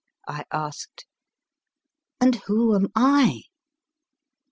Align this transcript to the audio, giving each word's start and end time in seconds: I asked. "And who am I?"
I 0.27 0.45
asked. 0.51 1.05
"And 2.19 2.33
who 2.47 2.73
am 2.73 2.87
I?" 2.95 3.43